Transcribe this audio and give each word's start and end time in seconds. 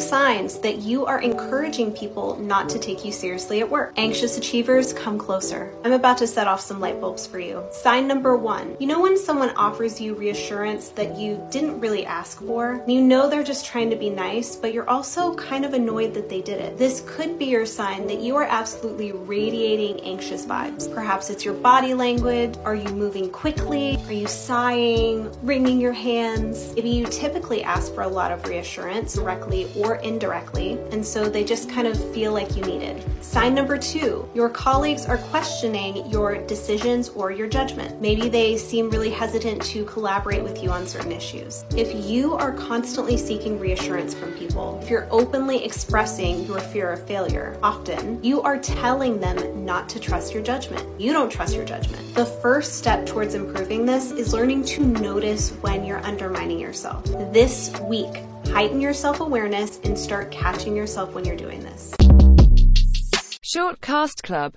signs 0.00 0.58
that 0.60 0.78
you 0.78 1.06
are 1.06 1.20
encouraging 1.20 1.92
people 1.92 2.36
not 2.36 2.68
to 2.70 2.78
take 2.78 3.04
you 3.04 3.12
seriously 3.12 3.60
at 3.60 3.70
work. 3.70 3.92
Anxious 3.96 4.38
achievers, 4.38 4.92
come 4.92 5.18
closer. 5.18 5.72
I'm 5.84 5.92
about 5.92 6.18
to 6.18 6.26
set 6.26 6.46
off 6.46 6.60
some 6.60 6.80
light 6.80 7.00
bulbs 7.00 7.26
for 7.26 7.38
you. 7.38 7.62
Sign 7.70 8.06
number 8.06 8.36
one 8.36 8.76
you 8.78 8.86
know 8.86 9.00
when 9.00 9.16
someone 9.16 9.50
offers 9.56 10.00
you 10.00 10.14
reassurance 10.14 10.90
that 10.90 11.16
you 11.16 11.42
didn't 11.50 11.80
really 11.80 12.04
ask 12.04 12.40
for? 12.40 12.82
You 12.86 13.00
know 13.00 13.28
they're 13.28 13.42
just 13.42 13.64
trying 13.64 13.90
to 13.90 13.96
be 13.96 14.10
nice, 14.10 14.56
but 14.56 14.72
you're 14.72 14.88
also 14.88 15.34
kind 15.34 15.64
of 15.64 15.72
annoyed 15.72 16.14
that 16.14 16.28
they 16.28 16.42
did 16.42 16.60
it. 16.60 16.76
This 16.76 17.02
could 17.06 17.38
be 17.38 17.46
your 17.46 17.66
sign 17.66 18.06
that 18.06 18.20
you 18.20 18.36
are 18.36 18.44
absolutely 18.44 19.12
radiating 19.12 20.00
anxious 20.00 20.44
vibes. 20.44 20.92
Perhaps 20.92 21.30
it's 21.30 21.44
your 21.44 21.54
body 21.54 21.94
language. 21.94 22.54
Are 22.64 22.74
you 22.74 22.88
moving 22.90 23.30
quickly? 23.30 23.98
Are 24.06 24.12
you 24.12 24.26
sighing, 24.26 25.30
wringing 25.42 25.80
your 25.80 25.92
hands? 25.92 26.74
Maybe 26.74 26.90
you 26.90 27.06
typically 27.06 27.62
ask 27.62 27.94
for 27.94 28.02
a 28.02 28.08
lot 28.08 28.30
of 28.30 28.46
reassurance 28.46 29.14
directly 29.14 29.70
or 29.76 29.85
or 29.86 29.96
indirectly, 29.96 30.78
and 30.90 31.04
so 31.04 31.28
they 31.28 31.44
just 31.44 31.70
kind 31.70 31.86
of 31.86 31.96
feel 32.12 32.32
like 32.32 32.56
you 32.56 32.62
need 32.64 32.82
it. 32.82 33.06
Sign 33.22 33.54
number 33.54 33.78
two 33.78 34.28
your 34.34 34.48
colleagues 34.48 35.06
are 35.06 35.18
questioning 35.18 36.10
your 36.10 36.38
decisions 36.46 37.08
or 37.10 37.30
your 37.30 37.46
judgment. 37.46 38.00
Maybe 38.00 38.28
they 38.28 38.56
seem 38.56 38.90
really 38.90 39.10
hesitant 39.10 39.62
to 39.66 39.84
collaborate 39.84 40.42
with 40.42 40.62
you 40.62 40.70
on 40.70 40.86
certain 40.86 41.12
issues. 41.12 41.64
If 41.76 42.06
you 42.08 42.34
are 42.34 42.52
constantly 42.52 43.16
seeking 43.16 43.58
reassurance 43.58 44.14
from 44.14 44.32
people, 44.32 44.80
if 44.82 44.90
you're 44.90 45.06
openly 45.10 45.64
expressing 45.64 46.44
your 46.46 46.60
fear 46.60 46.90
of 46.92 47.06
failure, 47.06 47.58
often 47.62 48.22
you 48.22 48.42
are 48.42 48.58
telling 48.58 49.20
them 49.20 49.64
not 49.64 49.88
to 49.90 50.00
trust 50.00 50.34
your 50.34 50.42
judgment. 50.42 50.84
You 51.00 51.12
don't 51.12 51.30
trust 51.30 51.54
your 51.54 51.64
judgment. 51.64 52.14
The 52.14 52.26
first 52.26 52.74
step 52.74 53.06
towards 53.06 53.34
improving 53.34 53.86
this 53.86 54.10
is 54.10 54.32
learning 54.32 54.64
to 54.64 54.84
notice 54.84 55.50
when 55.60 55.84
you're 55.84 56.04
undermining 56.04 56.58
yourself. 56.58 57.04
This 57.32 57.70
week, 57.82 58.22
heighten 58.48 58.80
your 58.80 58.94
self 58.94 59.20
awareness 59.20 59.80
and 59.84 59.98
start 59.98 60.30
catching 60.30 60.76
yourself 60.76 61.14
when 61.14 61.24
you're 61.24 61.36
doing 61.36 61.60
this. 61.60 61.94
Short 63.42 63.80
Cast 63.80 64.22
Club 64.22 64.54